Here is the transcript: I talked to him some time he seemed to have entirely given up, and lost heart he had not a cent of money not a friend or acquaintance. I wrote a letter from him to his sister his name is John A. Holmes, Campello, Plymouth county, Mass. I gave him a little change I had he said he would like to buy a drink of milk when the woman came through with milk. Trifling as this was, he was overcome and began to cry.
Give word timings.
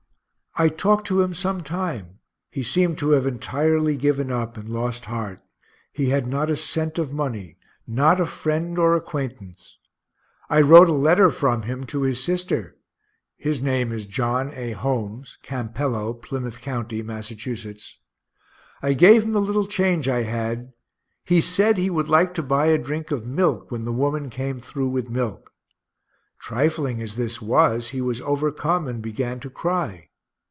I 0.57 0.67
talked 0.67 1.07
to 1.07 1.21
him 1.21 1.33
some 1.33 1.63
time 1.63 2.19
he 2.49 2.61
seemed 2.61 2.97
to 2.97 3.11
have 3.11 3.25
entirely 3.25 3.95
given 3.95 4.29
up, 4.29 4.57
and 4.57 4.67
lost 4.67 5.05
heart 5.05 5.39
he 5.93 6.09
had 6.09 6.27
not 6.27 6.49
a 6.49 6.57
cent 6.57 6.99
of 6.99 7.13
money 7.13 7.55
not 7.87 8.19
a 8.19 8.25
friend 8.25 8.77
or 8.77 8.93
acquaintance. 8.93 9.77
I 10.49 10.59
wrote 10.59 10.89
a 10.89 11.03
letter 11.07 11.29
from 11.31 11.61
him 11.61 11.85
to 11.85 12.01
his 12.01 12.21
sister 12.21 12.75
his 13.37 13.61
name 13.61 13.93
is 13.93 14.05
John 14.05 14.51
A. 14.53 14.73
Holmes, 14.73 15.37
Campello, 15.41 16.19
Plymouth 16.21 16.59
county, 16.59 17.01
Mass. 17.01 17.31
I 18.83 18.91
gave 18.91 19.23
him 19.23 19.37
a 19.37 19.39
little 19.39 19.67
change 19.67 20.09
I 20.09 20.23
had 20.23 20.73
he 21.23 21.39
said 21.39 21.77
he 21.77 21.89
would 21.89 22.09
like 22.09 22.33
to 22.33 22.43
buy 22.43 22.65
a 22.65 22.77
drink 22.77 23.09
of 23.09 23.25
milk 23.25 23.71
when 23.71 23.85
the 23.85 23.93
woman 23.93 24.29
came 24.29 24.59
through 24.59 24.89
with 24.89 25.09
milk. 25.09 25.53
Trifling 26.39 27.01
as 27.01 27.15
this 27.15 27.41
was, 27.41 27.91
he 27.91 28.01
was 28.01 28.19
overcome 28.19 28.89
and 28.89 29.01
began 29.01 29.39
to 29.39 29.49
cry. 29.49 30.09